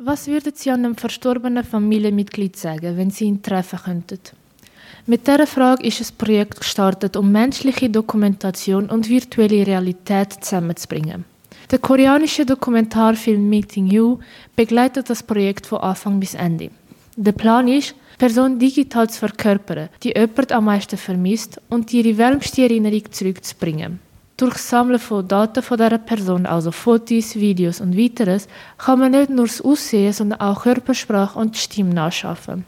Was 0.00 0.28
würden 0.28 0.52
Sie 0.54 0.70
einem 0.70 0.94
verstorbenen 0.94 1.64
Familienmitglied 1.64 2.56
sagen, 2.56 2.96
wenn 2.96 3.10
Sie 3.10 3.24
ihn 3.24 3.42
treffen 3.42 3.80
könnten? 3.84 4.20
Mit 5.06 5.26
dieser 5.26 5.44
Frage 5.44 5.84
ist 5.84 6.00
ein 6.00 6.16
Projekt 6.16 6.60
gestartet, 6.60 7.16
um 7.16 7.32
menschliche 7.32 7.90
Dokumentation 7.90 8.90
und 8.90 9.08
virtuelle 9.08 9.66
Realität 9.66 10.34
zusammenzubringen. 10.44 11.24
Der 11.72 11.80
koreanische 11.80 12.46
Dokumentarfilm 12.46 13.48
Meeting 13.48 13.88
You 13.88 14.18
begleitet 14.54 15.10
das 15.10 15.24
Projekt 15.24 15.66
von 15.66 15.80
Anfang 15.80 16.20
bis 16.20 16.34
Ende. 16.34 16.70
Der 17.16 17.32
Plan 17.32 17.66
ist, 17.66 17.96
Person 18.18 18.56
digital 18.56 19.10
zu 19.10 19.18
verkörpern, 19.18 19.88
die 20.04 20.14
jemand 20.16 20.52
am 20.52 20.66
meisten 20.66 20.96
vermisst 20.96 21.60
und 21.70 21.92
ihre 21.92 22.16
wärmste 22.16 22.62
Erinnerung 22.62 23.10
zurückzubringen. 23.10 23.98
Durch 24.38 24.52
das 24.52 24.68
Sammeln 24.68 25.00
von 25.00 25.26
Daten 25.26 25.64
von 25.64 25.78
dieser 25.78 25.98
Person, 25.98 26.46
also 26.46 26.70
Fotos, 26.70 27.34
Videos 27.34 27.80
und 27.80 27.98
weiteres, 27.98 28.46
kann 28.78 29.00
man 29.00 29.10
nicht 29.10 29.30
nur 29.30 29.46
das 29.46 29.60
Aussehen, 29.60 30.12
sondern 30.12 30.40
auch 30.40 30.62
Körpersprache 30.62 31.36
und 31.36 31.56
die 31.56 31.58
Stimme 31.58 31.92
nachschaffen. 31.92 32.64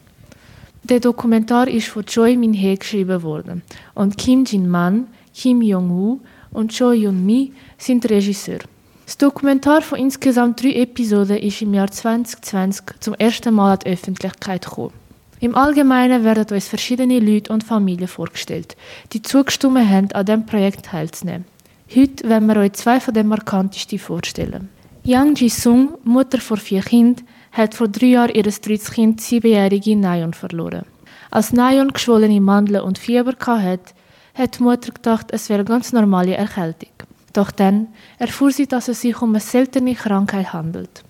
Der 0.82 0.98
Dokumentar 0.98 1.68
ist 1.68 1.86
von 1.86 2.04
Choi 2.04 2.36
Min-hee 2.36 2.74
geschrieben 2.74 3.22
worden 3.22 3.62
und 3.94 4.18
Kim 4.18 4.44
Jin-man, 4.44 5.06
Kim 5.32 5.62
Jong-woo 5.62 6.18
und 6.50 6.76
Choi 6.76 6.96
Yun-mi 7.04 7.52
sind 7.78 8.10
Regisseur. 8.10 8.58
Das 9.06 9.16
Dokumentar 9.16 9.82
von 9.82 10.00
insgesamt 10.00 10.60
drei 10.60 10.72
Episoden 10.72 11.36
ist 11.36 11.62
im 11.62 11.72
Jahr 11.72 11.92
2020 11.92 12.98
zum 12.98 13.14
ersten 13.14 13.54
Mal 13.54 13.74
an 13.74 13.78
die 13.84 13.90
Öffentlichkeit 13.90 14.64
gekommen. 14.64 14.92
Im 15.38 15.54
Allgemeinen 15.54 16.24
werden 16.24 16.52
uns 16.52 16.66
verschiedene 16.66 17.20
Leute 17.20 17.52
und 17.52 17.62
Familien 17.62 18.08
vorgestellt, 18.08 18.76
die 19.12 19.22
zugestimmt 19.22 19.88
haben, 19.88 20.10
an 20.10 20.26
diesem 20.26 20.46
Projekt 20.46 20.86
teilzunehmen. 20.86 21.44
Heute 21.92 22.30
wollen 22.30 22.46
wir 22.46 22.56
euch 22.58 22.74
zwei 22.74 23.00
von 23.00 23.14
den 23.14 23.26
markantesten 23.26 23.98
vorstellen. 23.98 24.68
Yang 25.02 25.34
Ji-sung, 25.34 25.98
Mutter 26.04 26.38
von 26.38 26.56
vier 26.56 26.82
Kindern, 26.82 27.26
hat 27.50 27.74
vor 27.74 27.88
drei 27.88 28.06
Jahren 28.06 28.32
ihr 28.32 28.44
drittes 28.44 28.92
Kind, 28.92 29.20
siebenjährige 29.20 29.96
Nayon, 29.96 30.32
verloren. 30.32 30.84
Als 31.32 31.52
Nayon 31.52 31.92
geschwollene 31.92 32.40
Mandeln 32.40 32.84
und 32.84 33.00
Fieber 33.00 33.34
hatte, 33.44 33.92
hat 34.34 34.58
die 34.58 34.62
Mutter 34.62 34.92
gedacht, 34.92 35.32
es 35.32 35.48
wäre 35.48 35.60
eine 35.60 35.68
ganz 35.68 35.92
normale 35.92 36.36
Erkältung. 36.36 36.92
Doch 37.32 37.50
dann 37.50 37.88
erfuhr 38.20 38.52
sie, 38.52 38.68
dass 38.68 38.86
es 38.86 39.00
sich 39.00 39.20
um 39.20 39.30
eine 39.30 39.40
seltene 39.40 39.96
Krankheit 39.96 40.52
handelt. 40.52 41.02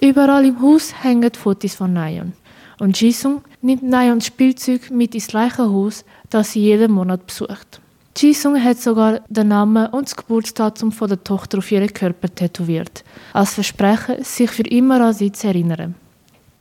Überall 0.00 0.46
im 0.46 0.62
Haus 0.62 0.94
hängen 1.02 1.34
Fotos 1.34 1.74
von 1.74 1.92
Nayon. 1.92 2.32
Und 2.78 2.98
Jisung 2.98 3.42
nimmt 3.60 3.82
Nayons 3.82 4.28
Spielzeug 4.28 4.90
mit 4.90 5.14
ins 5.14 5.26
gleiche 5.26 5.68
Haus, 5.68 6.06
das 6.30 6.52
sie 6.52 6.60
jeden 6.60 6.92
Monat 6.92 7.26
besucht. 7.26 7.81
Jisung 8.16 8.62
hat 8.62 8.78
sogar 8.78 9.20
den 9.28 9.48
Namen 9.48 9.86
und 9.88 10.06
das 10.06 10.16
Geburtsdatum 10.16 10.92
von 10.92 11.08
der 11.08 11.24
Tochter 11.24 11.58
auf 11.58 11.72
ihren 11.72 11.92
Körper 11.92 12.32
tätowiert, 12.32 13.04
als 13.32 13.54
Versprechen, 13.54 14.22
sich 14.22 14.50
für 14.50 14.64
immer 14.64 15.00
an 15.00 15.14
sie 15.14 15.32
zu 15.32 15.48
erinnern. 15.48 15.94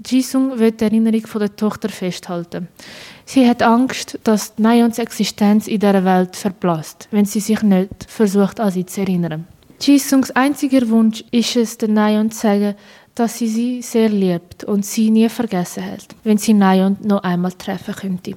Jisung 0.05 0.57
will 0.57 0.71
die 0.71 0.85
Erinnerung 0.85 1.27
von 1.27 1.41
der 1.41 1.55
Tochter 1.55 1.89
festhalten. 1.89 2.67
Sie 3.25 3.47
hat 3.47 3.61
Angst, 3.61 4.17
dass 4.23 4.53
Nayons 4.57 4.97
Existenz 4.97 5.67
in 5.67 5.79
dieser 5.79 6.03
Welt 6.03 6.35
verblasst, 6.35 7.07
wenn 7.11 7.25
sie 7.25 7.39
sich 7.39 7.61
nicht 7.61 8.05
versucht, 8.07 8.59
an 8.59 8.71
sie 8.71 8.85
zu 8.85 9.01
erinnern. 9.01 9.45
Jisungs 9.79 10.29
einziger 10.31 10.87
Wunsch 10.89 11.23
ist 11.31 11.55
es, 11.55 11.77
den 11.77 11.93
Nayon 11.93 12.29
zu 12.29 12.41
sagen, 12.41 12.75
dass 13.15 13.39
sie 13.39 13.47
sie 13.47 13.81
sehr 13.81 14.09
liebt 14.09 14.63
und 14.63 14.85
sie 14.85 15.09
nie 15.09 15.27
vergessen 15.27 15.83
hat, 15.83 16.07
wenn 16.23 16.37
sie 16.37 16.53
Nayon 16.53 16.97
noch 17.01 17.23
einmal 17.23 17.51
treffen 17.53 17.95
könnte. 17.95 18.35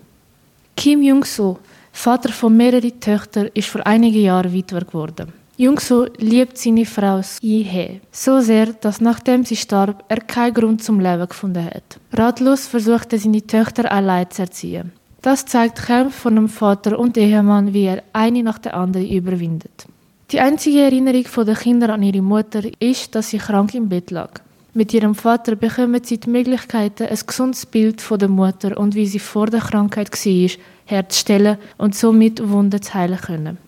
Kim 0.76 1.02
Jung-soo, 1.02 1.58
Vater 1.94 2.32
von 2.32 2.54
mehreren 2.56 3.00
Töchtern, 3.00 3.48
ist 3.54 3.68
vor 3.68 3.86
einigen 3.86 4.20
Jahren 4.20 4.52
Witwer 4.52 4.84
geworden. 4.84 5.32
Jung-soo 5.56 6.06
liebt 6.18 6.58
seine 6.58 6.84
Frau 6.84 7.20
Yi-hee 7.40 8.00
so 8.10 8.40
sehr, 8.40 8.66
dass 8.66 9.00
nachdem 9.00 9.44
sie 9.44 9.56
starb, 9.56 10.04
er 10.08 10.20
keinen 10.20 10.52
Grund 10.52 10.82
zum 10.82 10.98
Leben 10.98 11.28
gefunden 11.28 11.64
hat. 11.64 12.00
Ratlos 12.12 12.66
versucht 12.66 13.12
er 13.12 13.20
seine 13.20 13.46
Töchter 13.46 13.90
allein 13.90 14.28
zu 14.28 14.42
erziehen. 14.42 14.92
Das 15.22 15.46
zeigt 15.46 15.86
Kämpfe 15.86 16.20
von 16.20 16.36
einem 16.36 16.48
Vater 16.48 16.98
und 16.98 17.16
Ehemann, 17.16 17.72
wie 17.72 17.84
er 17.84 18.02
eine 18.12 18.42
nach 18.42 18.58
der 18.58 18.74
anderen 18.74 19.08
überwindet. 19.08 19.86
Die 20.32 20.40
einzige 20.40 20.80
Erinnerung 20.80 21.24
der 21.46 21.54
Kinder 21.54 21.90
an 21.90 22.02
ihre 22.02 22.20
Mutter 22.20 22.62
ist, 22.80 23.14
dass 23.14 23.30
sie 23.30 23.38
krank 23.38 23.72
im 23.74 23.88
Bett 23.88 24.10
lag. 24.10 24.32
Mit 24.76 24.92
ihrem 24.92 25.14
Vater 25.14 25.54
bekommen 25.54 26.02
sie 26.02 26.18
die 26.18 26.28
Möglichkeit, 26.28 27.00
ein 27.00 27.18
gesundes 27.24 27.64
Bild 27.64 28.00
von 28.00 28.18
der 28.18 28.28
Mutter 28.28 28.76
und 28.76 28.96
wie 28.96 29.06
sie 29.06 29.20
vor 29.20 29.46
der 29.46 29.60
Krankheit 29.60 30.10
war, 30.10 30.50
herzustellen 30.84 31.58
und 31.78 31.94
somit 31.94 32.48
Wunden 32.48 32.80
zu 32.82 32.94
heilen 32.94 33.20
können. 33.20 33.58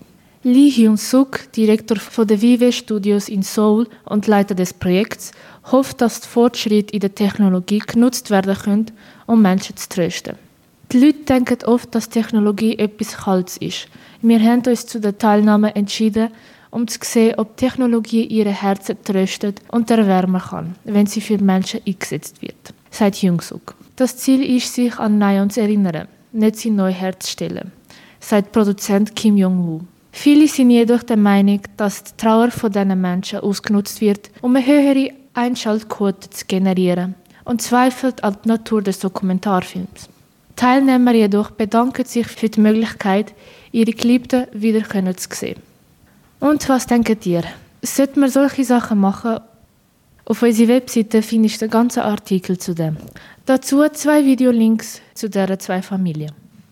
Lee 0.43 0.71
Hyun-suk, 0.71 1.51
Direktor 1.57 1.99
der 2.25 2.41
Vive 2.41 2.71
Studios 2.71 3.29
in 3.29 3.43
Seoul 3.43 3.89
und 4.05 4.29
Leiter 4.29 4.55
des 4.55 4.73
Projekts, 4.73 5.33
hofft, 5.73 6.01
dass 6.01 6.21
die 6.21 6.29
Fortschritte 6.29 6.95
in 6.95 7.01
der 7.01 7.15
Technologie 7.15 7.81
genutzt 7.81 8.31
werden 8.31 8.57
können, 8.57 8.87
um 9.27 9.43
Menschen 9.43 9.77
zu 9.77 9.89
trösten. 9.89 10.37
Die 10.93 11.01
Leute 11.01 11.25
denken 11.25 11.65
oft, 11.65 11.93
dass 11.95 12.09
Technologie 12.09 12.79
etwas 12.79 13.17
Kaltes 13.17 13.57
ist. 13.57 13.89
Wir 14.23 14.41
haben 14.41 14.63
uns 14.69 14.87
zu 14.87 15.01
der 15.01 15.19
Teilnahme 15.19 15.75
entschieden, 15.75 16.29
um 16.71 16.87
zu 16.87 17.01
sehen, 17.03 17.35
ob 17.39 17.57
Technologie 17.57 18.25
ihre 18.25 18.51
Herzen 18.51 18.97
tröstet 19.03 19.61
und 19.73 19.91
erwärmen 19.91 20.41
kann, 20.41 20.77
wenn 20.85 21.07
sie 21.07 21.21
für 21.21 21.39
Menschen 21.39 21.81
eingesetzt 21.85 22.41
wird, 22.41 22.73
sagt 22.91 23.23
Jungsuk. 23.23 23.75
Das 23.97 24.17
Ziel 24.17 24.45
ist, 24.57 24.75
sich 24.75 24.97
an 24.99 25.19
Nayon 25.19 25.51
zu 25.51 25.61
erinnern, 25.61 26.07
sie 26.57 26.71
neu 26.71 26.93
herzustellen, 26.93 27.73
sagt 28.21 28.53
Produzent 28.53 29.15
Kim 29.17 29.37
Jong-woo. 29.37 29.81
Viele 30.13 30.49
sind 30.49 30.71
jedoch 30.71 31.03
der 31.03 31.17
Meinung, 31.17 31.61
dass 31.77 32.05
die 32.05 32.17
Trauer 32.17 32.51
von 32.51 32.73
diesen 32.73 33.01
Menschen 33.01 33.41
ausgenutzt 33.41 34.01
wird, 34.01 34.31
um 34.41 34.57
eine 34.57 34.67
höhere 34.67 35.11
Einschaltquote 35.35 36.31
zu 36.31 36.47
generieren 36.47 37.15
und 37.45 37.61
zweifelt 37.61 38.25
an 38.25 38.37
die 38.45 38.49
Natur 38.49 38.83
des 38.83 38.99
Dokumentarfilms. 38.99 40.09
Teilnehmer 40.57 41.13
jedoch 41.13 41.51
bedanken 41.51 42.07
sich 42.07 42.27
für 42.27 42.49
die 42.49 42.61
Möglichkeit, 42.61 43.35
ihre 43.73 43.93
Geliebten 43.93 44.47
wieder 44.53 44.83
zu 45.17 45.29
sehen. 45.33 45.61
Und 46.41 46.67
was 46.69 46.87
denkt 46.87 47.27
ihr? 47.27 47.45
Sollte 47.83 48.19
man 48.19 48.31
solche 48.31 48.65
Sachen 48.65 48.99
machen? 48.99 49.39
Auf 50.25 50.43
unserer 50.43 50.69
Webseite 50.69 51.23
findest 51.23 51.57
du 51.57 51.67
den 51.67 51.71
ganzen 51.71 52.01
Artikel 52.01 52.59
zu 52.59 52.75
dem. 52.75 52.97
Dazu 53.45 53.87
zwei 53.91 54.25
Videolinks 54.25 55.01
zu 55.17 55.29
dieser 55.29 55.59
zwei 55.59 55.83
Familien. 55.83 56.46